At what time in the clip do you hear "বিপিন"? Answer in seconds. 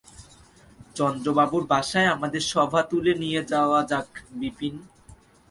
4.39-4.75